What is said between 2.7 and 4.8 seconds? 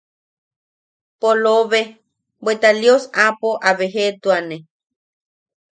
Lios aapo a bejeʼetuane.